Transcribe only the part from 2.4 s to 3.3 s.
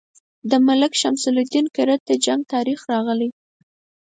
تاریخ راغلی.